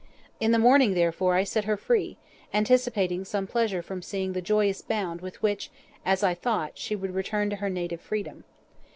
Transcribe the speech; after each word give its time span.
In 0.39 0.49
the 0.51 0.57
morning, 0.57 0.95
therefore, 0.95 1.35
I 1.35 1.43
set 1.43 1.65
her 1.65 1.77
free, 1.77 2.17
anticipating 2.51 3.23
some 3.23 3.45
pleasure 3.45 3.83
from 3.83 4.01
seeing 4.01 4.33
the 4.33 4.41
joyous 4.41 4.81
bound 4.81 5.21
with 5.21 5.39
which, 5.43 5.69
as 6.03 6.23
I 6.23 6.33
thought, 6.33 6.71
she 6.75 6.95
would 6.95 7.13
return 7.13 7.51
to 7.51 7.57
her 7.57 7.69
native 7.69 8.01
freedom. 8.01 8.43